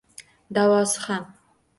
Davosi 0.57 1.03
ham 1.05 1.29